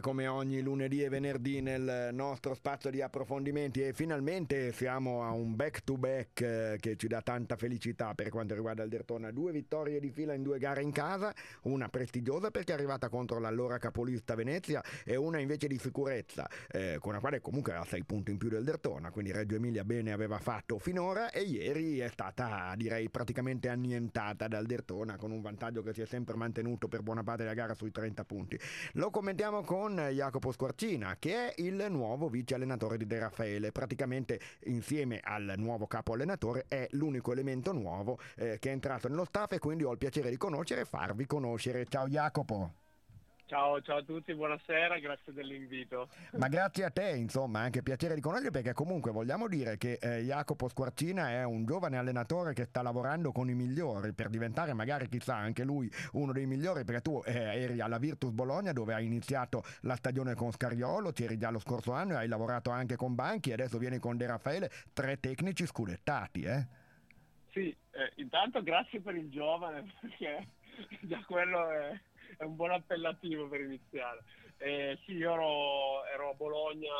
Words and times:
come 0.00 0.28
ogni 0.28 0.60
lunedì 0.60 1.02
e 1.02 1.08
venerdì 1.08 1.60
nel 1.60 2.10
nostro 2.12 2.54
spazio 2.54 2.88
di 2.90 3.02
approfondimenti. 3.02 3.82
E 3.82 3.92
finalmente 3.92 4.70
siamo 4.72 5.24
a 5.24 5.32
un 5.32 5.56
back 5.56 5.82
to 5.82 5.96
back 5.96 6.76
che 6.78 6.96
ci 6.96 7.08
dà 7.08 7.20
tanta 7.20 7.56
felicità 7.56 8.14
per 8.14 8.28
quanto 8.28 8.54
riguarda 8.54 8.84
il 8.84 8.88
Dertona. 8.88 9.32
Due 9.32 9.50
vittorie 9.50 9.98
di 9.98 10.10
fila 10.10 10.34
in 10.34 10.42
due 10.42 10.58
gare 10.58 10.82
in 10.82 10.92
casa 10.92 11.34
una 11.62 11.88
prestigiosa 11.88 12.50
perché 12.52 12.72
è 12.72 12.76
arrivata 12.76 13.08
contro 13.08 13.40
l'allora 13.40 13.78
capolista 13.78 14.36
Venezia 14.36 14.82
e 15.04 15.16
una 15.16 15.40
invece 15.40 15.66
di 15.66 15.78
sicurezza 15.78 16.48
eh, 16.70 16.98
con 17.00 17.14
la 17.14 17.18
quale 17.18 17.40
comunque 17.40 17.72
aveva 17.72 17.86
6 17.86 18.04
punti 18.04 18.30
in 18.30 18.38
più 18.38 18.48
del 18.48 18.62
Dertona. 18.62 19.10
Quindi 19.10 19.32
Reggio 19.32 19.56
Emilia 19.56 19.84
bene 19.84 20.12
aveva 20.12 20.38
fatto 20.38 20.78
finora 20.78 21.32
e 21.32 21.40
ieri 21.40 21.98
è 21.98 22.08
stata 22.08 22.72
direi 22.76 23.10
praticamente 23.10 23.68
annientata 23.68 24.46
dal 24.46 24.66
Dertona 24.66 25.16
con 25.16 25.32
un 25.32 25.40
vantaggio 25.40 25.82
che 25.82 25.92
si 25.92 26.02
è 26.02 26.06
sempre 26.06 26.36
mantenuto 26.36 26.86
per 26.88 27.02
buona 27.02 27.24
parte 27.24 27.42
della 27.42 27.54
gara 27.54 27.74
sui 27.74 27.90
30 27.90 28.24
punti. 28.24 28.58
Lo 28.92 29.10
commentiamo 29.10 29.62
con 29.62 29.71
Jacopo 29.72 30.52
Squarcina, 30.52 31.16
che 31.18 31.48
è 31.48 31.54
il 31.62 31.86
nuovo 31.88 32.28
vice 32.28 32.56
allenatore 32.56 32.98
di 32.98 33.06
De 33.06 33.18
Raffaele. 33.18 33.72
Praticamente 33.72 34.38
insieme 34.64 35.18
al 35.22 35.54
nuovo 35.56 35.86
capo 35.86 36.12
allenatore 36.12 36.66
è 36.68 36.86
l'unico 36.90 37.32
elemento 37.32 37.72
nuovo 37.72 38.18
eh, 38.36 38.58
che 38.58 38.68
è 38.68 38.72
entrato 38.72 39.08
nello 39.08 39.24
staff 39.24 39.52
e 39.52 39.58
quindi 39.58 39.84
ho 39.84 39.92
il 39.92 39.96
piacere 39.96 40.28
di 40.28 40.36
conoscere 40.36 40.82
e 40.82 40.84
farvi 40.84 41.24
conoscere. 41.24 41.86
Ciao 41.86 42.06
Jacopo. 42.06 42.81
Ciao, 43.46 43.82
ciao 43.82 43.98
a 43.98 44.02
tutti, 44.02 44.34
buonasera, 44.34 44.98
grazie 44.98 45.32
dell'invito. 45.32 46.08
Ma 46.38 46.48
grazie 46.48 46.84
a 46.84 46.90
te, 46.90 47.10
insomma, 47.10 47.60
anche 47.60 47.82
piacere 47.82 48.14
di 48.14 48.20
conoscere 48.20 48.50
perché 48.50 48.72
comunque 48.72 49.10
vogliamo 49.10 49.46
dire 49.46 49.76
che 49.76 49.98
eh, 50.00 50.22
Jacopo 50.22 50.68
Squarcina 50.68 51.30
è 51.30 51.44
un 51.44 51.66
giovane 51.66 51.98
allenatore 51.98 52.54
che 52.54 52.64
sta 52.64 52.80
lavorando 52.80 53.30
con 53.30 53.50
i 53.50 53.54
migliori 53.54 54.14
per 54.14 54.30
diventare 54.30 54.72
magari 54.72 55.08
chissà 55.08 55.36
anche 55.36 55.64
lui 55.64 55.90
uno 56.12 56.32
dei 56.32 56.46
migliori 56.46 56.84
perché 56.84 57.02
tu 57.02 57.22
eh, 57.26 57.32
eri 57.32 57.80
alla 57.80 57.98
Virtus 57.98 58.30
Bologna 58.30 58.72
dove 58.72 58.94
hai 58.94 59.04
iniziato 59.04 59.62
la 59.82 59.96
stagione 59.96 60.34
con 60.34 60.50
Scariolo, 60.50 61.12
c'eri 61.12 61.36
già 61.36 61.50
lo 61.50 61.58
scorso 61.58 61.92
anno 61.92 62.14
e 62.14 62.16
hai 62.16 62.28
lavorato 62.28 62.70
anche 62.70 62.96
con 62.96 63.14
Banchi 63.14 63.50
e 63.50 63.54
adesso 63.54 63.76
vieni 63.76 63.98
con 63.98 64.16
De 64.16 64.26
Raffaele, 64.26 64.70
tre 64.94 65.20
tecnici 65.20 65.66
scudettati, 65.66 66.42
eh? 66.42 66.66
Sì, 67.52 67.68
eh, 67.90 68.12
intanto 68.16 68.62
grazie 68.62 69.00
per 69.00 69.14
il 69.14 69.28
giovane 69.28 69.92
perché 70.00 70.48
già 71.02 71.22
quello 71.26 71.70
è 71.70 72.00
è 72.36 72.44
un 72.44 72.56
buon 72.56 72.72
appellativo 72.72 73.48
per 73.48 73.60
iniziare. 73.60 74.22
Eh, 74.58 74.98
sì, 75.04 75.12
io 75.12 75.32
ero, 75.32 76.04
ero, 76.06 76.30
a 76.30 76.34
Bologna 76.34 76.92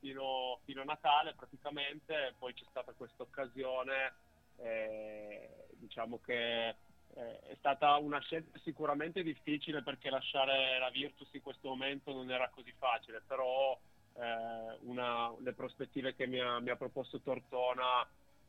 fino, 0.00 0.58
fino, 0.64 0.80
a 0.82 0.84
Natale 0.84 1.34
praticamente, 1.34 2.34
poi 2.38 2.52
c'è 2.54 2.64
stata 2.68 2.92
questa 2.92 3.22
occasione, 3.22 4.14
eh, 4.58 5.66
diciamo 5.74 6.18
che 6.24 6.68
eh, 6.68 7.40
è 7.40 7.54
stata 7.58 7.96
una 7.96 8.18
scelta 8.20 8.58
sicuramente 8.64 9.22
difficile 9.22 9.82
perché 9.82 10.10
lasciare 10.10 10.78
la 10.78 10.90
Virtus 10.90 11.32
in 11.32 11.42
questo 11.42 11.68
momento 11.68 12.12
non 12.12 12.30
era 12.30 12.48
così 12.48 12.72
facile, 12.76 13.22
però 13.24 13.78
eh, 14.14 14.78
una, 14.80 15.32
le 15.38 15.52
prospettive 15.52 16.14
che 16.14 16.26
mi 16.26 16.40
ha, 16.40 16.58
mi 16.58 16.70
ha 16.70 16.76
proposto 16.76 17.20
Tortona 17.20 18.04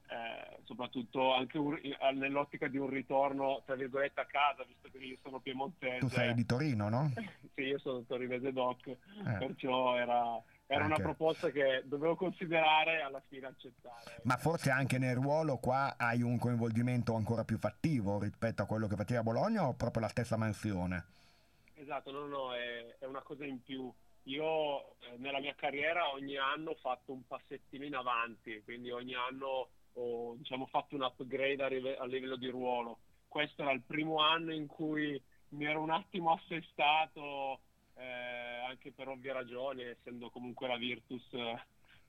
eh, 0.08 0.60
soprattutto 0.66 1.34
anche 1.34 1.58
un, 1.58 1.80
nell'ottica 2.14 2.68
di 2.68 2.78
un 2.78 2.90
ritorno 2.90 3.64
tra 3.66 3.74
virgolette 3.74 4.22
a 4.22 4.26
casa 4.26 4.64
visto 4.64 4.88
che 4.92 5.04
io 5.04 5.18
sono 5.24 5.40
piemontese 5.40 5.98
tu 5.98 6.10
sei 6.10 6.34
di 6.36 6.46
Torino 6.46 6.90
no? 6.90 7.12
sì 7.56 7.62
io 7.62 7.80
sono 7.80 8.04
torinese 8.04 8.54
doc 8.54 8.86
eh. 8.88 8.98
perciò 9.40 9.98
era, 9.98 10.40
era 10.68 10.86
una 10.86 10.98
proposta 10.98 11.50
che 11.50 11.82
dovevo 11.86 12.16
considerare 12.16 13.00
e 13.00 13.02
alla 13.02 13.22
fine 13.28 13.48
accettare 13.48 14.22
ma 14.24 14.38
forse 14.38 14.70
anche 14.70 15.00
nel 15.00 15.16
ruolo 15.16 15.58
qua 15.58 15.96
hai 15.98 16.22
un 16.22 16.38
coinvolgimento 16.38 17.16
ancora 17.16 17.44
più 17.44 17.58
fattivo 17.58 18.20
rispetto 18.20 18.62
a 18.62 18.66
quello 18.68 18.86
che 18.86 18.96
faceva 18.96 19.24
Bologna 19.24 19.68
o 19.68 19.74
proprio 19.74 20.04
la 20.04 20.10
stessa 20.10 20.38
mansione? 20.38 21.06
esatto 21.74 22.12
no 22.12 22.28
no 22.28 22.54
è, 22.54 22.98
è 23.00 23.06
una 23.06 23.22
cosa 23.24 23.44
in 23.44 23.62
più 23.64 23.92
io 24.26 24.96
eh, 25.00 25.18
nella 25.18 25.40
mia 25.40 25.56
carriera 25.56 26.12
ogni 26.12 26.38
anno 26.38 26.72
ho 26.72 26.76
fatto 26.76 27.12
un 27.12 27.26
passettino 27.26 27.86
in 27.86 27.96
avanti 27.96 28.62
quindi 28.64 28.92
ogni 28.92 29.16
anno 29.16 29.70
ho 29.96 30.36
diciamo, 30.38 30.66
fatto 30.68 30.96
un 30.96 31.04
upgrade 31.04 31.64
a, 31.64 31.68
rive- 31.68 31.98
a, 31.98 32.06
livello 32.06 32.36
di 32.36 32.48
ruolo. 32.48 33.00
Questo 33.28 33.62
era 33.62 33.72
il 33.72 33.82
primo 33.82 34.20
anno 34.20 34.54
in 34.54 34.68
cui 34.68 35.22
mi 35.50 35.66
ero 35.66 35.82
un 35.82 35.92
attimo 35.92 36.34
assestato, 36.34 37.60
eh, 37.96 38.64
anche 38.68 38.92
per 38.92 39.08
ovvie 39.08 39.34
ragioni, 39.34 39.84
essendo 39.84 40.30
comunque 40.30 40.68
la 40.68 40.78
Virtus 40.78 41.24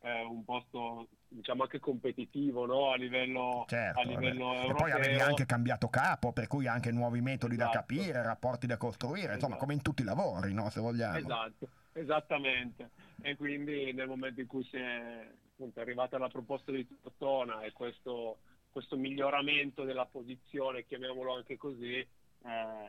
eh, 0.01 0.23
un 0.23 0.45
posto 0.45 1.09
diciamo 1.29 1.65
anche 1.65 1.81
competitivo 1.81 2.65
no? 2.65 2.93
a 2.93 2.97
livello, 2.97 3.65
certo, 3.67 4.01
a 4.01 4.05
livello 4.05 4.55
E 4.55 4.75
poi 4.75 4.91
avevi 4.93 5.21
anche 5.21 5.47
cambiato 5.47 5.89
capo, 5.89 6.33
per 6.33 6.47
cui 6.47 6.67
anche 6.67 6.93
nuovi 6.93 7.21
metodi 7.21 7.55
esatto. 7.55 7.73
da 7.73 7.79
capire, 7.81 8.23
rapporti 8.23 8.67
da 8.67 8.77
costruire, 8.77 9.27
esatto. 9.27 9.35
insomma 9.37 9.57
come 9.57 9.75
in 9.75 9.83
tutti 9.83 10.03
i 10.03 10.05
lavori, 10.05 10.53
no? 10.53 10.71
se 10.71 10.81
vogliamo. 10.81 11.19
Esatto, 11.19 11.69
esattamente. 11.93 12.91
E 13.23 13.37
quindi 13.37 13.93
nel 13.93 14.07
momento 14.07 14.41
in 14.41 14.47
cui 14.47 14.65
si 14.65 14.77
è 14.77 15.29
appunto 15.57 15.79
è 15.79 15.83
arrivata 15.83 16.19
la 16.19 16.29
proposta 16.29 16.71
di 16.71 16.87
Tortona 17.01 17.63
e 17.63 17.73
questo, 17.73 18.39
questo 18.71 18.97
miglioramento 18.97 19.85
della 19.85 20.05
posizione, 20.05 20.85
chiamiamolo 20.85 21.35
anche 21.35 21.57
così, 21.57 21.95
eh, 21.95 22.09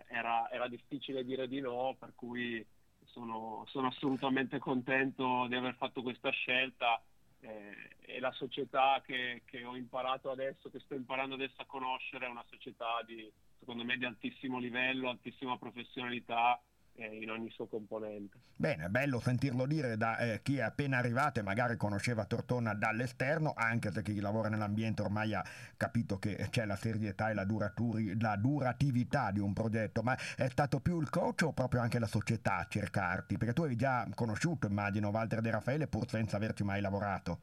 era, 0.07 0.51
era, 0.51 0.67
difficile 0.67 1.23
dire 1.23 1.47
di 1.47 1.61
no, 1.61 1.95
per 1.97 2.11
cui 2.13 2.63
sono, 3.05 3.63
sono 3.69 3.87
assolutamente 3.87 4.59
contento 4.59 5.45
di 5.47 5.55
aver 5.55 5.75
fatto 5.75 6.01
questa 6.01 6.29
scelta 6.29 7.01
eh, 7.39 7.95
e 8.01 8.19
la 8.19 8.31
società 8.33 9.01
che, 9.05 9.43
che, 9.45 9.63
ho 9.63 9.77
imparato 9.77 10.29
adesso, 10.29 10.69
che 10.69 10.79
sto 10.79 10.93
imparando 10.93 11.35
adesso 11.35 11.61
a 11.61 11.65
conoscere, 11.65 12.25
è 12.25 12.29
una 12.29 12.45
società 12.49 13.01
di, 13.05 13.31
secondo 13.57 13.85
me 13.85 13.97
di 13.97 14.03
altissimo 14.03 14.59
livello, 14.59 15.09
altissima 15.09 15.57
professionalità 15.57 16.61
in 16.97 17.29
ogni 17.29 17.49
suo 17.51 17.67
componente. 17.67 18.37
Bene, 18.55 18.89
bello 18.89 19.19
sentirlo 19.19 19.65
dire 19.65 19.97
da 19.97 20.17
eh, 20.17 20.41
chi 20.41 20.57
è 20.57 20.61
appena 20.61 20.97
arrivato 20.97 21.39
e 21.39 21.43
magari 21.43 21.77
conosceva 21.77 22.25
Tortona 22.25 22.73
dall'esterno, 22.73 23.53
anche 23.55 23.91
se 23.91 24.01
chi 24.01 24.19
lavora 24.19 24.49
nell'ambiente 24.49 25.01
ormai 25.03 25.33
ha 25.33 25.43
capito 25.75 26.17
che 26.17 26.47
c'è 26.49 26.65
la 26.65 26.75
serietà 26.75 27.29
e 27.29 27.33
la, 27.33 27.45
duraturi, 27.45 28.19
la 28.19 28.35
duratività 28.35 29.31
di 29.31 29.39
un 29.39 29.53
progetto, 29.53 30.01
ma 30.01 30.17
è 30.35 30.47
stato 30.49 30.79
più 30.79 30.99
il 30.99 31.09
coach 31.09 31.43
o 31.43 31.53
proprio 31.53 31.81
anche 31.81 31.99
la 31.99 32.07
società 32.07 32.57
a 32.57 32.67
cercarti? 32.67 33.37
Perché 33.37 33.53
tu 33.53 33.61
avevi 33.61 33.75
già 33.75 34.07
conosciuto, 34.15 34.67
immagino, 34.67 35.09
Walter 35.09 35.41
De 35.41 35.51
Raffaele 35.51 35.87
pur 35.87 36.07
senza 36.09 36.37
averci 36.37 36.63
mai 36.63 36.81
lavorato. 36.81 37.39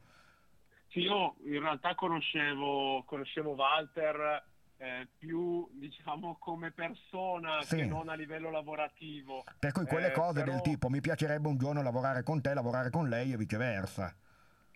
Sì, 0.89 0.99
io 0.99 1.35
in 1.45 1.59
realtà 1.59 1.95
conoscevo, 1.95 3.03
conoscevo 3.05 3.51
Walter 3.51 4.43
eh, 4.77 5.07
più 5.17 5.67
diciamo 5.73 6.37
come 6.39 6.71
persona 6.71 7.61
sì. 7.61 7.77
che 7.77 7.85
non 7.85 8.09
a 8.09 8.13
livello 8.13 8.49
lavorativo. 8.49 9.43
Per 9.59 9.71
cui 9.71 9.85
quelle 9.85 10.07
eh, 10.07 10.11
cose 10.11 10.41
però... 10.41 10.51
del 10.51 10.61
tipo 10.61 10.89
mi 10.89 11.01
piacerebbe 11.01 11.47
un 11.47 11.57
giorno 11.57 11.81
lavorare 11.81 12.23
con 12.23 12.41
te, 12.41 12.53
lavorare 12.53 12.89
con 12.89 13.07
lei 13.07 13.31
e 13.31 13.37
viceversa. 13.37 14.15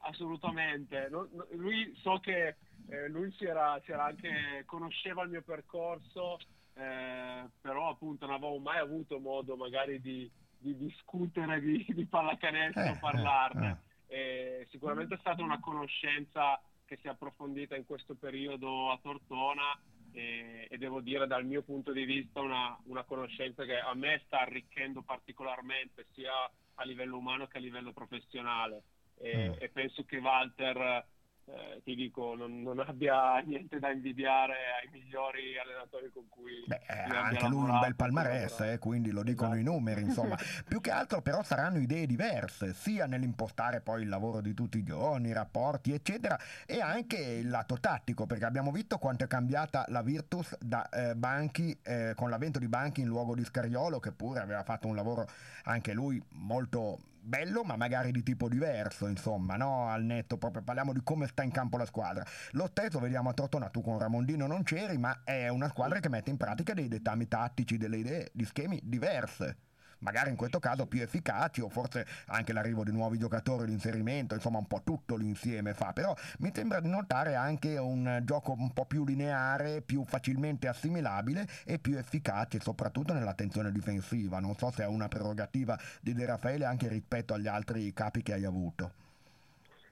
Assolutamente, 0.02 1.10
no, 1.10 1.28
no, 1.32 1.46
lui 1.52 1.94
so 2.02 2.20
che 2.20 2.56
eh, 2.88 3.10
lui 3.10 3.32
si 3.34 3.46
era, 3.46 3.80
si 3.84 3.92
era, 3.92 4.06
anche, 4.06 4.64
conosceva 4.66 5.24
il 5.24 5.30
mio 5.30 5.42
percorso, 5.42 6.40
eh, 6.74 7.46
però 7.60 7.90
appunto 7.90 8.26
non 8.26 8.36
avevo 8.36 8.60
mai 8.60 8.80
avuto 8.80 9.20
modo 9.20 9.58
magari 9.58 10.00
di, 10.00 10.30
di 10.58 10.78
discutere 10.78 11.60
di, 11.60 11.86
di 11.90 12.06
pallacanestro 12.06 12.82
o 12.82 12.86
eh, 12.86 12.98
parlarne. 12.98 13.82
Eh, 14.08 14.68
sicuramente 14.72 15.16
è 15.16 15.20
stata 15.20 15.44
una 15.44 15.60
conoscenza 15.60 16.60
che 16.86 16.98
si 17.02 17.08
è 17.08 17.12
approfondita 17.12 17.76
in 17.76 17.86
questo 17.86 18.16
periodo 18.16 18.90
a 18.92 18.98
Tortona 19.00 19.78
e, 20.12 20.68
e 20.70 20.78
devo 20.78 21.02
dire 21.02 21.28
dal 21.28 21.46
mio 21.46 21.62
punto 21.62 21.92
di 21.92 22.04
vista 22.04 22.42
una, 22.42 22.78
una, 22.86 23.04
conoscenza 23.04 23.66
che 23.66 23.80
a 23.80 23.94
me 23.94 24.22
sta 24.26 24.42
arricchendo 24.42 25.02
particolarmente 25.02 26.06
sia 26.14 26.32
a 26.76 26.84
livello 26.84 27.18
umano 27.18 27.48
che 27.48 27.58
a 27.58 27.62
livello 27.62 27.92
professionale 27.92 28.84
e, 29.18 29.50
mm. 29.50 29.54
e 29.60 29.70
penso 29.70 30.04
che 30.06 30.18
Walter 30.18 31.06
eh, 31.52 31.82
ti 31.84 31.96
dico, 31.96 32.36
non, 32.36 32.62
non, 32.62 32.80
abbia 32.80 33.40
niente 33.40 33.80
da 33.80 33.92
invidiare 33.92 34.54
ai 34.82 34.90
migliori 34.92 35.58
allenatori 35.58 36.12
con 36.14 36.28
cui 36.30 36.64
Beh, 36.68 36.82
anche 36.88 37.48
lui 37.48 37.70
un 37.70 37.80
bel 37.80 37.96
palmarès, 37.96 38.60
eh, 38.62 38.78
quindi 38.78 39.10
lo 39.10 39.24
dicono 39.24 39.54
esatto. 39.54 39.70
i 39.70 39.74
numeri, 39.74 40.02
insomma. 40.02 40.38
Più 40.68 40.80
che 40.80 40.92
altro 40.92 41.22
però 41.22 41.42
saranno 41.42 41.80
idee 41.80 42.06
diverse, 42.06 42.74
sia 42.74 43.08
nell'impostare 43.08 43.82
poi 43.82 44.04
il 44.04 44.10
lavoro 44.10 44.42
di 44.42 44.54
tutti 44.54 44.78
i 44.78 44.84
giorni, 44.84 45.30
i 45.30 45.34
rapporti, 45.34 45.92
eccetera, 45.92 46.38
e 46.66 46.82
anche 46.82 47.18
il 47.18 47.50
lato 47.50 47.80
tattico, 47.80 48.28
perché 48.28 48.46
abbiamo 48.46 48.72
visto 48.72 48.98
quanto 48.98 49.24
è 49.24 49.28
cambiata 49.28 49.86
la 49.88 50.04
Virtus 50.04 50.56
da 50.60 50.88
eh, 50.90 51.16
Banchi, 51.16 51.78
eh, 51.82 52.14
con 52.16 52.30
l'avvento 52.30 52.60
di 52.60 52.68
Banchi 52.68 53.02
in 53.02 53.08
luogo 53.08 53.34
di 53.34 53.44
Scariolo, 53.44 54.00
che 54.00 54.12
pure 54.12 54.40
aveva 54.40 54.64
fatto 54.64 54.88
un 54.88 54.96
lavoro 54.96 55.28
anche 55.64 55.94
lui 55.94 56.22
molto 56.34 57.00
bello, 57.30 57.64
ma 57.64 57.78
magari 57.78 58.12
di 58.12 58.24
tipo 58.24 58.50
diverso, 58.50 59.08
insomma, 59.08 59.56
no? 59.56 59.88
Al 59.88 60.04
netto, 60.04 60.38
proprio 60.38 60.64
parliamo 60.64 60.92
di 60.92 61.02
come 61.04 61.28
sta 61.28 61.44
in 61.44 61.52
campo 61.52 61.78
la 61.78 61.86
squadra. 61.86 62.26
Lo 62.52 62.68
stesso 62.68 63.00
vediamo 63.00 63.30
a 63.30 63.34
Tortona, 63.34 63.70
tu 63.70 63.82
con 63.82 64.00
Ramondino 64.00 64.48
non 64.48 64.64
c'eri, 64.64 64.98
ma 64.98 65.22
è 65.24 65.48
una 65.48 65.70
squadra 65.70 66.00
che 66.00 66.10
mette 66.10 66.32
in 66.32 66.38
pratica 66.38 66.74
dei 66.74 66.88
dettami 66.88 67.28
tattici, 67.28 67.78
delle 67.78 67.98
idee, 67.98 68.32
di 68.34 68.44
schemi 68.46 68.82
diverse. 68.84 69.69
Magari 70.00 70.30
in 70.30 70.36
questo 70.36 70.60
caso 70.60 70.86
più 70.86 71.02
efficaci 71.02 71.62
o 71.62 71.70
forse 71.70 72.06
anche 72.28 72.54
l'arrivo 72.54 72.84
di 72.84 72.92
nuovi 72.92 73.18
giocatori, 73.18 73.68
l'inserimento, 73.68 74.36
insomma 74.36 74.58
un 74.58 74.68
po' 74.68 74.82
tutto 74.84 75.16
l'insieme 75.16 75.74
fa, 75.74 75.94
però 75.94 76.16
mi 76.40 76.52
sembra 76.54 76.80
di 76.80 76.90
notare 76.90 77.36
anche 77.36 77.78
un 77.78 78.22
gioco 78.24 78.56
un 78.58 78.72
po' 78.74 78.86
più 78.86 79.06
lineare, 79.06 79.82
più 79.82 80.04
facilmente 80.06 80.68
assimilabile 80.68 81.48
e 81.66 81.80
più 81.80 81.98
efficace 81.98 82.60
soprattutto 82.60 83.14
nell'attenzione 83.14 83.72
difensiva, 83.72 84.40
non 84.40 84.56
so 84.56 84.72
se 84.72 84.84
è 84.84 84.88
una 84.88 85.08
prerogativa 85.08 85.78
di 86.02 86.14
De 86.14 86.26
Raffaele 86.26 86.66
anche 86.66 86.88
rispetto 86.88 87.34
agli 87.34 87.48
altri 87.48 87.92
capi 87.94 88.22
che 88.22 88.34
hai 88.34 88.46
avuto. 88.46 89.08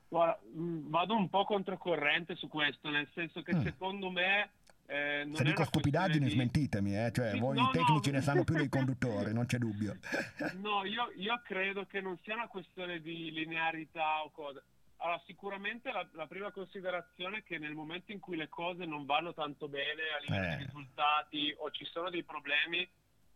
Guarda, 0.09 0.39
mm, 0.55 0.89
vado 0.89 1.15
un 1.15 1.29
po' 1.29 1.43
controcorrente 1.43 2.35
su 2.35 2.47
questo, 2.47 2.89
nel 2.89 3.07
senso 3.13 3.41
che 3.41 3.55
mm. 3.55 3.61
secondo 3.61 4.09
me 4.09 4.49
eh, 4.89 5.29
Se 5.33 5.43
dico 5.43 5.65
stupidaggini 5.65 6.25
di... 6.25 6.31
smentitemi, 6.31 6.97
eh? 6.97 7.11
cioè, 7.13 7.31
sì, 7.31 7.39
voi 7.39 7.57
no, 7.57 7.69
tecnici 7.71 8.09
no. 8.09 8.17
ne 8.17 8.23
sanno 8.23 8.43
più 8.45 8.55
dei 8.55 8.69
conduttori, 8.69 9.33
non 9.33 9.45
c'è 9.45 9.57
dubbio. 9.57 9.97
No, 10.61 10.85
io, 10.85 11.11
io, 11.17 11.41
credo 11.43 11.85
che 11.85 11.99
non 11.99 12.17
sia 12.23 12.35
una 12.35 12.47
questione 12.47 13.01
di 13.01 13.31
linearità 13.31 14.23
o 14.23 14.31
cosa. 14.31 14.63
Allora, 14.99 15.21
sicuramente 15.25 15.91
la, 15.91 16.07
la, 16.13 16.25
prima 16.25 16.51
considerazione 16.51 17.39
è 17.39 17.43
che 17.43 17.57
nel 17.59 17.73
momento 17.73 18.13
in 18.13 18.19
cui 18.19 18.37
le 18.37 18.47
cose 18.47 18.85
non 18.85 19.05
vanno 19.05 19.33
tanto 19.33 19.67
bene 19.67 20.01
a 20.15 20.21
livello 20.21 20.53
eh. 20.53 20.57
di 20.57 20.63
risultati 20.63 21.55
o 21.57 21.69
ci 21.69 21.85
sono 21.85 22.09
dei 22.09 22.23
problemi, 22.23 22.87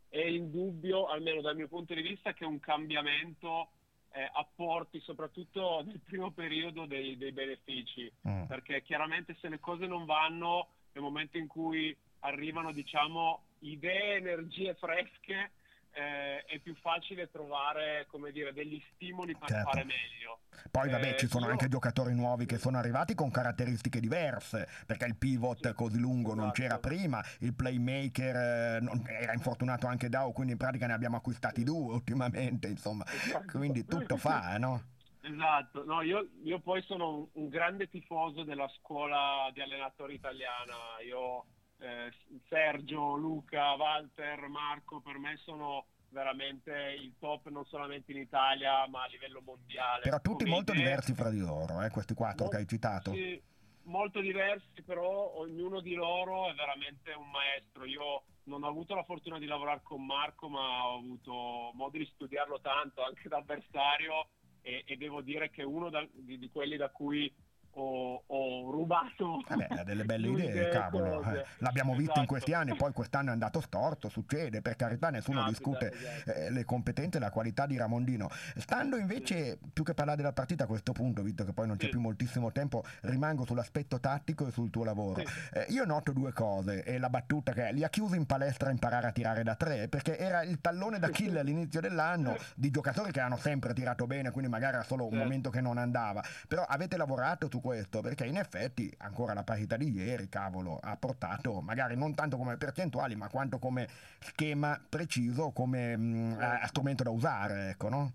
è 0.07 0.23
indubbio, 0.23 1.07
almeno 1.07 1.41
dal 1.41 1.57
mio 1.57 1.67
punto 1.67 1.93
di 1.93 2.01
vista, 2.01 2.33
che 2.33 2.45
un 2.45 2.59
cambiamento 2.59 3.71
eh, 4.13 4.29
apporti 4.33 5.01
soprattutto 5.01 5.83
nel 5.85 5.99
primo 5.99 6.31
periodo 6.31 6.85
dei, 6.85 7.17
dei 7.17 7.33
benefici, 7.33 8.11
mm. 8.27 8.43
perché 8.43 8.81
chiaramente 8.81 9.35
se 9.41 9.49
le 9.49 9.59
cose 9.59 9.85
non 9.85 10.05
vanno 10.05 10.69
nel 10.93 11.03
momento 11.03 11.37
in 11.37 11.47
cui 11.47 11.95
arrivano 12.19 12.71
diciamo 12.71 13.43
idee, 13.59 14.15
energie 14.15 14.75
fresche 14.75 15.51
eh, 15.93 16.43
è 16.45 16.59
più 16.59 16.75
facile 16.75 17.29
trovare 17.29 18.05
come 18.09 18.31
dire, 18.31 18.53
degli 18.53 18.81
stimoli 18.93 19.35
per 19.35 19.49
certo. 19.49 19.69
fare 19.69 19.83
meglio. 19.83 20.39
Poi 20.69 20.89
vabbè 20.89 21.09
eh, 21.09 21.17
ci 21.17 21.27
sono 21.27 21.45
io... 21.45 21.51
anche 21.51 21.67
giocatori 21.67 22.13
nuovi 22.13 22.45
che 22.45 22.57
sono 22.57 22.77
arrivati 22.77 23.13
con 23.13 23.29
caratteristiche 23.29 23.99
diverse, 23.99 24.67
perché 24.85 25.05
il 25.05 25.15
pivot 25.15 25.67
sì, 25.67 25.73
così 25.73 25.99
lungo 25.99 26.29
esatto. 26.29 26.41
non 26.41 26.51
c'era 26.51 26.79
prima, 26.79 27.23
il 27.39 27.53
playmaker 27.53 28.35
eh, 28.35 28.79
non, 28.81 29.03
era 29.07 29.33
infortunato 29.33 29.87
anche 29.87 30.09
Dao, 30.09 30.31
quindi 30.31 30.53
in 30.53 30.57
pratica 30.57 30.87
ne 30.87 30.93
abbiamo 30.93 31.17
acquistati 31.17 31.63
due 31.63 31.93
ultimamente, 31.93 32.67
insomma, 32.67 33.05
esatto. 33.05 33.57
quindi 33.57 33.85
tutto 33.85 34.17
fa, 34.17 34.57
no? 34.57 34.83
Esatto, 35.33 35.83
no, 35.85 36.01
io, 36.01 36.29
io, 36.43 36.59
poi 36.59 36.81
sono 36.83 37.09
un, 37.15 37.27
un, 37.33 37.49
grande 37.49 37.87
tifoso 37.89 38.43
della 38.43 38.67
scuola 38.79 39.49
di 39.53 39.61
allenatori 39.61 40.15
italiana, 40.15 40.99
io 41.05 41.45
eh, 41.79 42.11
Sergio, 42.47 43.15
Luca, 43.15 43.73
Walter, 43.73 44.47
Marco, 44.47 44.99
per 44.99 45.17
me 45.17 45.37
sono 45.37 45.85
veramente 46.09 46.71
il 46.99 47.13
top 47.19 47.47
non 47.47 47.65
solamente 47.65 48.11
in 48.11 48.17
Italia 48.17 48.85
ma 48.87 49.03
a 49.03 49.07
livello 49.07 49.41
mondiale. 49.41 50.01
Però 50.03 50.19
tutti 50.19 50.43
Come 50.43 50.55
molto 50.55 50.71
idee, 50.73 50.83
diversi 50.83 51.13
fra 51.13 51.29
di 51.29 51.39
loro, 51.39 51.81
eh, 51.81 51.89
questi 51.89 52.13
quattro 52.13 52.43
molto, 52.43 52.49
che 52.49 52.61
hai 52.61 52.67
citato. 52.67 53.13
Sì, 53.13 53.41
molto 53.83 54.19
diversi, 54.19 54.81
però 54.83 55.37
ognuno 55.37 55.79
di 55.79 55.93
loro 55.93 56.49
è 56.49 56.53
veramente 56.53 57.13
un 57.13 57.29
maestro. 57.29 57.85
Io 57.85 58.23
non 58.43 58.63
ho 58.63 58.67
avuto 58.67 58.95
la 58.95 59.03
fortuna 59.03 59.39
di 59.39 59.45
lavorare 59.45 59.81
con 59.83 60.05
Marco, 60.05 60.49
ma 60.49 60.87
ho 60.87 60.97
avuto 60.97 61.71
modo 61.73 61.97
di 61.97 62.05
studiarlo 62.13 62.59
tanto 62.59 63.03
anche 63.03 63.29
da 63.29 63.37
avversario 63.37 64.27
e, 64.61 64.83
e 64.85 64.97
devo 64.97 65.21
dire 65.21 65.49
che 65.49 65.63
uno 65.63 65.89
da, 65.89 66.05
di, 66.11 66.37
di 66.37 66.49
quelli 66.49 66.77
da 66.77 66.89
cui 66.89 67.31
ho, 67.73 68.23
ho 68.25 68.71
rubato 68.71 69.41
Vabbè, 69.47 69.67
ha 69.69 69.83
delle 69.83 70.03
belle 70.03 70.27
idee, 70.29 70.69
cavolo. 70.69 71.21
Eh, 71.23 71.45
l'abbiamo 71.59 71.91
visto 71.91 72.03
esatto. 72.11 72.19
in 72.21 72.25
questi 72.27 72.53
anni, 72.53 72.75
poi 72.75 72.91
quest'anno 72.91 73.29
è 73.29 73.31
andato 73.31 73.61
storto, 73.61 74.09
succede, 74.09 74.61
per 74.61 74.75
carità 74.75 75.09
nessuno 75.09 75.43
ah, 75.43 75.47
discute 75.47 75.91
esatto. 75.91 76.39
eh, 76.39 76.49
le 76.51 76.65
competenze 76.65 77.17
e 77.17 77.19
la 77.21 77.29
qualità 77.29 77.65
di 77.65 77.77
Ramondino. 77.77 78.29
Stando 78.57 78.97
invece, 78.97 79.57
sì. 79.61 79.69
più 79.71 79.83
che 79.83 79.93
parlare 79.93 80.17
della 80.17 80.33
partita 80.33 80.65
a 80.65 80.67
questo 80.67 80.91
punto, 80.91 81.21
visto 81.21 81.43
che 81.45 81.53
poi 81.53 81.67
non 81.67 81.77
c'è 81.77 81.85
sì. 81.85 81.91
più 81.91 81.99
moltissimo 81.99 82.51
tempo, 82.51 82.83
rimango 83.01 83.45
sull'aspetto 83.45 83.99
tattico 83.99 84.47
e 84.47 84.51
sul 84.51 84.69
tuo 84.69 84.83
lavoro. 84.83 85.21
Sì. 85.25 85.25
Eh, 85.53 85.65
io 85.69 85.85
noto 85.85 86.11
due 86.11 86.33
cose, 86.33 86.83
e 86.83 86.97
la 86.97 87.09
battuta 87.09 87.53
che 87.53 87.71
li 87.71 87.83
ha 87.83 87.89
chiusi 87.89 88.17
in 88.17 88.25
palestra 88.25 88.69
a 88.69 88.71
imparare 88.71 89.07
a 89.07 89.11
tirare 89.11 89.43
da 89.43 89.55
tre, 89.55 89.87
perché 89.87 90.17
era 90.17 90.43
il 90.43 90.59
tallone 90.59 90.99
d'Achille 90.99 91.39
all'inizio 91.39 91.79
dell'anno 91.79 92.35
di 92.55 92.69
giocatori 92.69 93.11
che 93.11 93.19
hanno 93.19 93.37
sempre 93.37 93.73
tirato 93.73 94.07
bene, 94.07 94.31
quindi 94.31 94.49
magari 94.49 94.75
era 94.75 94.83
solo 94.83 95.07
un 95.07 95.17
momento 95.17 95.49
che 95.49 95.61
non 95.61 95.77
andava. 95.77 96.23
Però 96.47 96.63
avete 96.63 96.97
lavorato 96.97 97.47
su 97.49 97.60
questo, 97.61 98.01
perché 98.01 98.25
in 98.25 98.37
effetti 98.37 98.93
ancora 98.97 99.33
la 99.33 99.43
partita 99.43 99.77
di 99.77 99.89
ieri, 99.91 100.27
cavolo, 100.27 100.79
ha 100.81 100.97
portato 100.97 101.61
magari 101.61 101.95
non 101.95 102.13
tanto 102.13 102.35
come 102.37 102.57
percentuali, 102.57 103.15
ma 103.15 103.29
quanto 103.29 103.59
come 103.59 103.87
schema 104.19 104.83
preciso, 104.89 105.51
come 105.51 105.95
mh, 105.95 106.35
mm, 106.35 106.63
strumento 106.63 107.03
da 107.03 107.11
usare, 107.11 107.69
ecco, 107.69 107.89
no? 107.89 108.13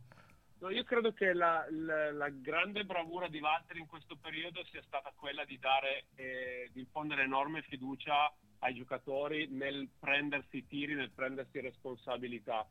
No, 0.58 0.70
io 0.70 0.84
credo 0.84 1.12
che 1.12 1.32
la, 1.32 1.66
la, 1.70 2.12
la, 2.12 2.28
grande 2.30 2.84
bravura 2.84 3.28
di 3.28 3.40
Walter 3.40 3.76
in 3.76 3.86
questo 3.86 4.16
periodo 4.16 4.64
sia 4.64 4.82
stata 4.86 5.12
quella 5.14 5.44
di 5.44 5.58
dare, 5.58 6.06
eh, 6.14 6.70
di 6.72 6.80
infondere 6.80 7.24
enorme 7.24 7.62
fiducia 7.62 8.32
ai 8.60 8.74
giocatori 8.74 9.48
nel 9.48 9.88
prendersi 9.98 10.56
i 10.58 10.66
tiri, 10.66 10.94
nel 10.94 11.10
prendersi 11.10 11.60
responsabilità 11.60 12.66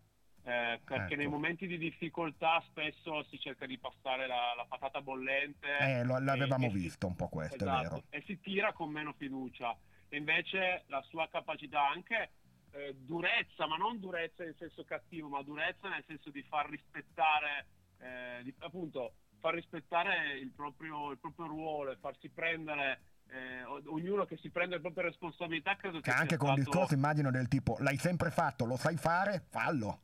eh, 0.45 0.79
perché 0.85 1.13
ecco. 1.13 1.15
nei 1.15 1.27
momenti 1.27 1.65
di 1.65 1.79
difficoltà 1.79 2.63
spesso 2.67 3.23
si 3.29 3.39
cerca 3.39 3.65
di 3.65 3.79
passare 3.79 4.27
la, 4.27 4.53
la 4.55 4.65
patata 4.69 5.01
bollente. 5.01 5.77
Eh, 5.79 6.03
lo, 6.03 6.19
l'avevamo 6.19 6.67
e, 6.67 6.69
visto 6.69 7.07
un 7.07 7.15
po' 7.15 7.29
questo, 7.29 7.55
esatto, 7.55 7.79
è 7.79 7.81
vero. 7.81 8.03
E 8.09 8.23
si 8.27 8.39
tira 8.39 8.71
con 8.71 8.91
meno 8.91 9.13
fiducia. 9.17 9.75
E 10.07 10.17
invece 10.17 10.83
la 10.87 11.01
sua 11.09 11.27
capacità 11.29 11.87
anche 11.87 12.29
eh, 12.73 12.95
durezza, 12.95 13.65
ma 13.65 13.75
non 13.77 13.99
durezza 13.99 14.43
in 14.43 14.53
senso 14.59 14.83
cattivo, 14.83 15.29
ma 15.29 15.41
durezza 15.41 15.89
nel 15.89 16.03
senso 16.05 16.29
di 16.29 16.43
far 16.43 16.69
rispettare, 16.69 17.65
eh, 17.97 18.41
di, 18.43 18.53
appunto, 18.59 19.13
far 19.39 19.55
rispettare 19.55 20.37
il 20.37 20.51
proprio, 20.51 21.09
il 21.09 21.17
proprio 21.17 21.47
ruolo 21.47 21.91
e 21.91 21.97
farsi 21.97 22.29
prendere 22.29 23.01
eh, 23.29 23.63
ognuno 23.87 24.25
che 24.25 24.37
si 24.37 24.51
prende 24.51 24.75
le 24.75 24.81
proprie 24.81 25.05
responsabilità 25.05 25.75
credo 25.75 25.99
che, 25.99 26.11
che 26.11 26.15
anche 26.15 26.37
con 26.37 26.49
stato... 26.49 26.59
il 26.59 26.65
discorso 26.65 26.93
immagino 26.93 27.31
del 27.31 27.47
tipo 27.47 27.75
l'hai 27.79 27.97
sempre 27.97 28.29
fatto 28.29 28.65
lo 28.65 28.77
sai 28.77 28.97
fare 28.97 29.43
fallo 29.49 30.01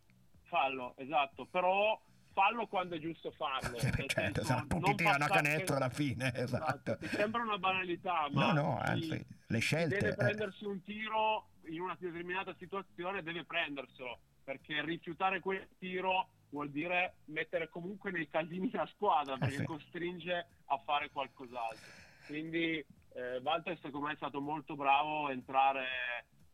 fallo, 0.51 0.93
esatto, 0.97 1.45
però 1.45 1.99
fallo 2.33 2.67
quando 2.67 2.95
è 2.95 2.99
giusto 2.99 3.31
farlo. 3.31 3.77
certo, 3.79 4.43
senso, 4.43 4.65
tutti 4.67 4.95
tirano 4.95 5.23
a 5.23 5.29
canestro 5.29 5.77
alla 5.77 5.89
fine, 5.89 6.33
esatto. 6.35 6.97
esatto. 6.97 7.07
sembra 7.15 7.41
una 7.41 7.57
banalità, 7.57 8.27
ma 8.31 8.51
no, 8.51 8.61
no, 8.61 8.79
anzi, 8.79 9.25
le 9.47 9.59
scelte... 9.59 9.97
deve 9.97 10.15
prendersi 10.15 10.65
un 10.65 10.83
tiro 10.83 11.47
in 11.67 11.79
una 11.79 11.95
determinata 11.97 12.53
situazione, 12.57 13.23
deve 13.23 13.45
prenderselo, 13.45 14.19
perché 14.43 14.83
rifiutare 14.83 15.39
quel 15.39 15.65
tiro 15.79 16.27
vuol 16.49 16.69
dire 16.69 17.15
mettere 17.25 17.69
comunque 17.69 18.11
nei 18.11 18.27
casini 18.27 18.69
la 18.71 18.89
squadra, 18.93 19.37
perché 19.37 19.55
eh 19.55 19.59
sì. 19.59 19.63
costringe 19.63 20.47
a 20.65 20.77
fare 20.83 21.09
qualcos'altro. 21.09 21.87
Quindi 22.27 22.85
eh, 23.13 23.37
Walter 23.41 23.77
secondo 23.81 24.07
me 24.07 24.13
è 24.13 24.17
stato 24.17 24.41
molto 24.41 24.75
bravo 24.75 25.27
a 25.27 25.31
entrare 25.31 25.85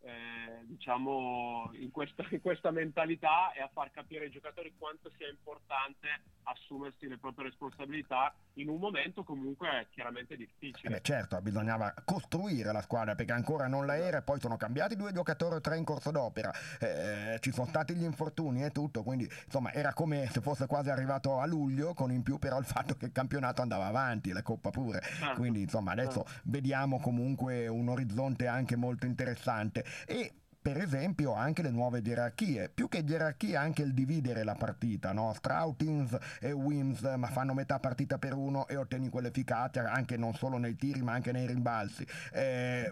eh, 0.08 0.64
diciamo 0.64 1.70
in 1.74 1.92
questa, 1.92 2.26
in 2.30 2.40
questa, 2.42 2.72
mentalità 2.72 3.52
e 3.52 3.62
a 3.62 3.70
far 3.72 3.92
capire 3.92 4.26
ai 4.26 4.32
giocatori 4.32 4.74
quanto 4.78 5.12
sia 5.18 5.28
importante 5.28 6.08
assumersi 6.44 7.08
le 7.08 7.18
proprie 7.18 7.48
responsabilità 7.48 8.34
in 8.54 8.70
un 8.70 8.80
momento 8.80 9.24
comunque 9.24 9.88
chiaramente 9.92 10.38
difficile. 10.38 10.88
Eh 10.88 10.90
beh, 10.92 11.02
certo, 11.02 11.42
bisognava 11.42 11.94
costruire 12.06 12.72
la 12.72 12.82
squadra 12.82 13.16
perché 13.16 13.34
ancora 13.34 13.68
non 13.68 13.86
la 13.86 13.98
era 13.98 14.20
e 14.20 14.22
poi 14.22 14.40
sono 14.40 14.56
cambiati 14.56 14.96
due 14.96 15.12
giocatori 15.12 15.56
o 15.56 15.62
tre 15.62 15.78
in 15.78 15.84
corso 15.84 16.12
d'opera, 16.12 16.54
eh, 16.80 17.38
ci 17.42 17.52
sono 17.52 17.68
stati 17.68 17.94
gli 17.94 18.04
infortuni 18.04 18.64
e 18.64 18.72
tutto, 18.72 19.04
quindi 19.04 19.30
insomma 19.46 19.74
era 19.74 19.94
come 19.94 20.28
se 20.28 20.40
fosse 20.40 20.68
quasi 20.68 20.90
arrivato 20.90 21.40
a 21.40 21.46
luglio 21.46 21.94
con 21.94 22.12
in 22.12 22.24
più 22.24 22.38
però 22.40 22.58
il 22.60 22.66
fatto 22.66 22.96
che 22.96 23.06
il 23.06 23.12
campionato 23.12 23.62
andava 23.62 23.86
avanti, 23.86 24.32
la 24.32 24.42
Coppa 24.42 24.70
pure, 24.70 25.02
certo. 25.02 25.40
quindi 25.40 25.62
insomma 25.62 25.92
adesso 25.92 26.24
certo. 26.24 26.42
vediamo 26.46 27.00
comunque 27.00 27.68
un 27.68 27.90
orizzonte 27.90 28.48
anche 28.48 28.78
molto 28.78 29.06
interessante 29.06 29.84
e 30.06 30.34
per 30.68 30.82
esempio 30.82 31.34
anche 31.34 31.62
le 31.62 31.70
nuove 31.70 32.02
gerarchie, 32.02 32.68
più 32.68 32.90
che 32.90 33.06
gerarchie 33.06 33.56
anche 33.56 33.84
il 33.84 33.94
dividere 33.94 34.44
la 34.44 34.56
partita, 34.56 35.14
no? 35.14 35.32
Strautins 35.34 36.18
e 36.42 36.52
Wims 36.52 37.04
ma 37.16 37.28
fanno 37.28 37.54
metà 37.54 37.80
partita 37.80 38.18
per 38.18 38.34
uno 38.34 38.68
e 38.68 38.76
ottieni 38.76 39.08
quell'efficacia 39.08 39.90
anche 39.90 40.18
non 40.18 40.34
solo 40.34 40.58
nei 40.58 40.76
tiri 40.76 41.02
ma 41.02 41.14
anche 41.14 41.32
nei 41.32 41.48
rimbalzi. 41.48 42.06
Eh, 42.34 42.92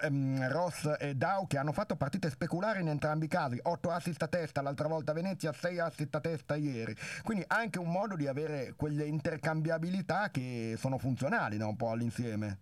ehm, 0.00 0.48
Ross 0.48 0.96
e 0.98 1.14
Dow 1.14 1.46
che 1.46 1.58
hanno 1.58 1.72
fatto 1.72 1.94
partite 1.94 2.30
speculari 2.30 2.80
in 2.80 2.88
entrambi 2.88 3.26
i 3.26 3.28
casi, 3.28 3.60
8 3.62 3.90
assist 3.90 4.22
a 4.22 4.28
testa 4.28 4.62
l'altra 4.62 4.88
volta 4.88 5.10
a 5.10 5.14
Venezia, 5.14 5.52
6 5.52 5.78
assist 5.80 6.14
a 6.14 6.20
testa 6.20 6.54
ieri, 6.54 6.96
quindi 7.22 7.44
anche 7.48 7.78
un 7.78 7.90
modo 7.90 8.16
di 8.16 8.26
avere 8.26 8.72
quelle 8.76 9.04
intercambiabilità 9.04 10.30
che 10.30 10.76
sono 10.78 10.96
funzionali 10.96 11.58
no? 11.58 11.68
un 11.68 11.76
po' 11.76 11.90
all'insieme. 11.90 12.60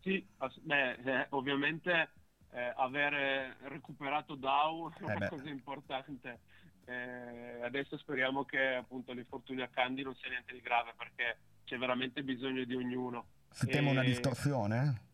Sì, 0.00 0.26
beh, 0.62 0.92
eh, 0.94 1.26
ovviamente 1.30 2.08
eh, 2.52 2.72
avere 2.76 3.56
recuperato 3.62 4.34
Dow 4.34 4.90
è 4.92 5.02
una 5.04 5.26
eh 5.26 5.28
cosa 5.28 5.48
importante. 5.48 6.40
Eh, 6.84 7.62
adesso 7.62 7.96
speriamo 7.98 8.44
che 8.44 8.74
appunto 8.74 9.12
l'infortunio 9.12 9.64
a 9.64 9.68
Candy 9.68 10.02
non 10.02 10.14
sia 10.16 10.30
niente 10.30 10.52
di 10.52 10.60
grave 10.60 10.94
perché 10.96 11.38
c'è 11.64 11.78
veramente 11.78 12.22
bisogno 12.22 12.64
di 12.64 12.74
ognuno. 12.74 13.26
Si 13.50 13.66
teme 13.66 13.90
una 13.90 14.02
distorsione? 14.02 15.08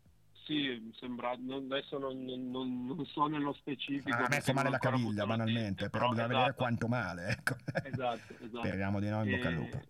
sì, 0.47 0.81
mi 0.81 0.95
sembra, 0.99 1.31
adesso 1.31 1.99
non, 1.99 2.25
non, 2.25 2.87
non, 2.87 3.05
so 3.07 3.27
nello 3.27 3.53
specifico. 3.53 4.17
Ah, 4.17 4.25
ha 4.25 4.29
messo 4.29 4.53
male 4.53 4.71
la 4.71 4.79
caviglia, 4.79 5.27
banalmente, 5.27 5.91
però, 5.91 6.09
però 6.09 6.09
bisogna 6.11 6.25
esatto. 6.27 6.39
vedere 6.39 6.55
quanto 6.55 6.89
male. 6.89 7.29
Ecco. 7.29 7.57
Esatto, 7.83 8.35
esatto. 8.45 8.59
Speriamo 8.59 9.01
di 9.01 9.09
no, 9.09 9.25
in 9.25 9.31
bocca 9.31 9.49
al 9.49 9.55
lupo. 9.55 9.83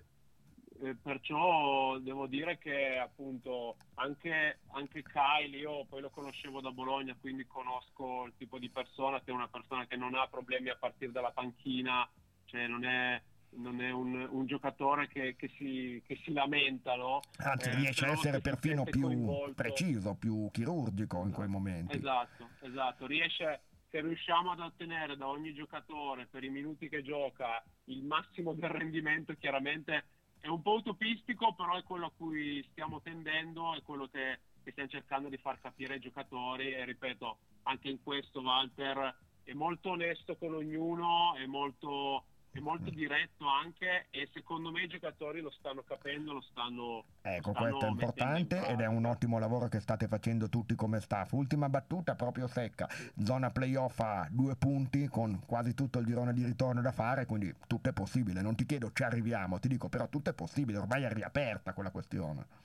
Eh, 0.82 0.94
perciò 1.00 1.98
devo 1.98 2.26
dire 2.26 2.58
che 2.58 2.98
appunto 2.98 3.76
anche, 3.94 4.60
anche 4.72 5.02
Kyle, 5.02 5.56
io 5.56 5.84
poi 5.86 6.00
lo 6.00 6.10
conoscevo 6.10 6.60
da 6.60 6.70
Bologna, 6.70 7.16
quindi 7.18 7.46
conosco 7.46 8.24
il 8.24 8.34
tipo 8.36 8.58
di 8.58 8.68
persona, 8.68 9.20
che 9.20 9.30
è 9.30 9.34
una 9.34 9.48
persona 9.48 9.86
che 9.86 9.96
non 9.96 10.14
ha 10.14 10.26
problemi 10.26 10.68
a 10.68 10.76
partire 10.76 11.12
dalla 11.12 11.30
panchina, 11.30 12.08
cioè 12.44 12.66
non 12.66 12.84
è, 12.84 13.20
non 13.56 13.80
è 13.80 13.90
un, 13.90 14.28
un, 14.30 14.46
giocatore 14.46 15.08
che, 15.08 15.34
che, 15.36 15.50
si, 15.56 16.02
che, 16.06 16.20
si, 16.24 16.32
lamenta, 16.32 16.94
no? 16.96 17.20
Anzi, 17.38 17.70
eh, 17.70 17.74
riesce 17.76 18.06
a 18.06 18.10
essere 18.10 18.40
perfino 18.40 18.84
più 18.84 19.02
coinvolto. 19.02 19.54
preciso, 19.54 20.14
più 20.14 20.50
chirurgico 20.52 21.22
in 21.24 21.32
quei 21.32 21.48
momenti. 21.48 21.96
Esatto, 21.96 22.50
esatto. 22.60 23.06
Riesce, 23.06 23.62
se 23.90 24.00
riusciamo 24.00 24.50
ad 24.50 24.60
ottenere 24.60 25.16
da 25.16 25.26
ogni 25.26 25.54
giocatore 25.54 26.26
per 26.26 26.44
i 26.44 26.50
minuti 26.50 26.88
che 26.88 27.02
gioca 27.02 27.64
il 27.84 28.02
massimo 28.04 28.52
del 28.52 28.70
rendimento, 28.70 29.34
chiaramente 29.34 30.04
è 30.40 30.48
un 30.48 30.62
po' 30.62 30.74
utopistico, 30.74 31.54
però 31.54 31.76
è 31.76 31.82
quello 31.82 32.06
a 32.06 32.12
cui 32.16 32.64
stiamo 32.70 33.00
tendendo, 33.00 33.74
è 33.74 33.82
quello 33.82 34.08
che, 34.08 34.40
che 34.62 34.70
stiamo 34.70 34.88
cercando 34.88 35.28
di 35.28 35.36
far 35.38 35.60
capire 35.60 35.94
ai 35.94 36.00
giocatori 36.00 36.72
e 36.72 36.84
ripeto, 36.84 37.38
anche 37.64 37.88
in 37.88 38.02
questo 38.02 38.40
Walter 38.40 39.14
è 39.42 39.52
molto 39.52 39.90
onesto 39.90 40.36
con 40.36 40.54
ognuno, 40.54 41.34
è 41.36 41.46
molto 41.46 42.24
è 42.56 42.60
molto 42.60 42.90
diretto 42.90 43.46
anche 43.46 44.06
e 44.10 44.28
secondo 44.32 44.70
me 44.70 44.82
i 44.82 44.88
giocatori 44.88 45.40
lo 45.40 45.50
stanno 45.50 45.82
capendo, 45.82 46.32
lo 46.32 46.40
stanno... 46.40 47.04
Ecco, 47.22 47.50
lo 47.50 47.54
stanno 47.54 47.68
questo 47.68 47.86
è 47.86 47.90
importante 47.90 48.66
ed 48.66 48.80
è 48.80 48.86
un 48.86 49.04
ottimo 49.04 49.38
lavoro 49.38 49.68
che 49.68 49.80
state 49.80 50.08
facendo 50.08 50.48
tutti 50.48 50.74
come 50.74 51.00
staff. 51.00 51.32
Ultima 51.32 51.68
battuta 51.68 52.14
proprio 52.14 52.46
secca, 52.46 52.88
zona 53.22 53.50
playoff 53.50 53.98
a 54.00 54.26
due 54.30 54.56
punti 54.56 55.08
con 55.08 55.42
quasi 55.46 55.74
tutto 55.74 55.98
il 55.98 56.06
girone 56.06 56.32
di 56.32 56.44
ritorno 56.44 56.80
da 56.80 56.92
fare, 56.92 57.26
quindi 57.26 57.54
tutto 57.66 57.88
è 57.88 57.92
possibile. 57.92 58.42
Non 58.42 58.54
ti 58.54 58.64
chiedo 58.64 58.90
ci 58.92 59.02
arriviamo, 59.02 59.58
ti 59.58 59.68
dico 59.68 59.88
però 59.88 60.08
tutto 60.08 60.30
è 60.30 60.34
possibile, 60.34 60.78
ormai 60.78 61.02
è 61.02 61.12
riaperta 61.12 61.72
quella 61.72 61.90
questione. 61.90 62.64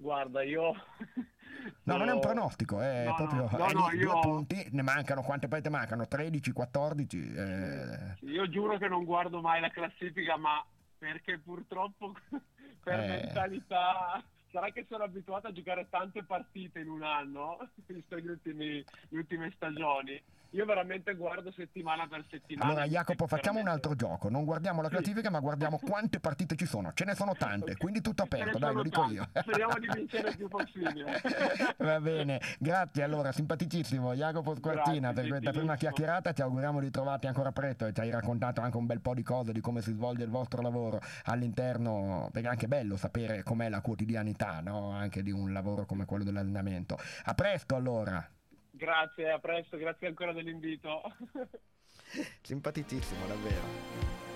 Guarda, 0.00 0.42
io 0.42 0.72
No, 1.84 1.96
non 1.96 2.08
è 2.08 2.12
un 2.12 2.20
pronostico, 2.20 2.80
è 2.80 3.04
no, 3.04 3.14
proprio 3.14 3.48
no, 3.50 3.70
no, 3.72 3.88
lì, 3.90 3.98
io... 3.98 4.18
punti, 4.20 4.68
ne 4.70 4.82
mancano, 4.82 5.22
quante 5.22 5.46
partite 5.46 5.68
mancano? 5.68 6.06
13, 6.06 6.52
14? 6.52 7.32
Eh... 7.34 8.16
Io 8.20 8.48
giuro 8.48 8.78
che 8.78 8.88
non 8.88 9.04
guardo 9.04 9.40
mai 9.40 9.60
la 9.60 9.68
classifica, 9.68 10.36
ma 10.36 10.64
perché 10.96 11.38
purtroppo 11.38 12.14
per 12.82 13.00
eh... 13.00 13.06
mentalità 13.06 14.22
sarà 14.50 14.70
che 14.70 14.86
sono 14.88 15.04
abituato 15.04 15.48
a 15.48 15.52
giocare 15.52 15.86
tante 15.90 16.24
partite 16.24 16.80
in 16.80 16.88
un 16.88 17.02
anno, 17.02 17.58
visto 17.86 18.18
gli 18.18 18.28
ultimi, 18.28 18.82
le 19.08 19.18
ultime 19.18 19.52
stagioni 19.54 20.20
io 20.50 20.64
veramente 20.64 21.14
guardo 21.14 21.52
settimana 21.52 22.06
per 22.08 22.24
settimana. 22.28 22.70
Allora, 22.70 22.86
Jacopo, 22.86 23.26
facciamo 23.26 23.60
un 23.60 23.68
altro 23.68 23.94
gioco. 23.94 24.28
Non 24.28 24.44
guardiamo 24.44 24.82
la 24.82 24.88
classifica, 24.88 25.26
sì. 25.26 25.32
ma 25.32 25.40
guardiamo 25.40 25.78
quante 25.82 26.18
partite 26.18 26.56
ci 26.56 26.66
sono. 26.66 26.92
Ce 26.94 27.04
ne 27.04 27.14
sono 27.14 27.34
tante, 27.34 27.76
quindi 27.76 28.00
tutto 28.00 28.22
aperto, 28.22 28.58
dai, 28.58 28.74
lo 28.74 28.82
dico 28.82 29.04
io. 29.10 29.28
Speriamo 29.32 29.78
di 29.78 29.88
vincere 29.94 30.30
il 30.30 30.36
più 30.36 30.48
possibile. 30.48 31.20
Va 31.78 32.00
bene, 32.00 32.40
grazie. 32.58 33.02
Allora, 33.02 33.32
simpaticissimo 33.32 34.14
Jacopo 34.14 34.54
Squartina 34.56 35.12
per 35.12 35.28
questa 35.28 35.50
prima 35.50 35.76
chiacchierata. 35.76 36.32
Ti 36.32 36.42
auguriamo 36.42 36.80
di 36.80 36.90
trovarti 36.90 37.26
ancora 37.26 37.52
presto 37.52 37.86
e 37.86 37.92
ci 37.92 38.00
hai 38.00 38.10
raccontato 38.10 38.60
anche 38.60 38.76
un 38.76 38.86
bel 38.86 39.00
po' 39.00 39.14
di 39.14 39.22
cose 39.22 39.52
di 39.52 39.60
come 39.60 39.82
si 39.82 39.92
svolge 39.92 40.24
il 40.24 40.30
vostro 40.30 40.62
lavoro 40.62 41.00
all'interno, 41.24 42.28
perché 42.32 42.48
è 42.48 42.50
anche 42.50 42.66
bello 42.66 42.96
sapere 42.96 43.42
com'è 43.42 43.68
la 43.68 43.80
quotidianità, 43.80 44.60
no? 44.60 44.90
anche 44.90 45.22
di 45.22 45.30
un 45.30 45.52
lavoro 45.52 45.86
come 45.86 46.04
quello 46.04 46.24
dell'allenamento. 46.24 46.98
A 47.24 47.34
presto 47.34 47.76
allora. 47.76 48.26
Grazie, 48.70 49.30
a 49.30 49.38
presto, 49.38 49.76
grazie 49.76 50.06
ancora 50.06 50.32
dell'invito. 50.32 51.02
Simpaticissimo, 52.42 53.26
davvero. 53.26 54.29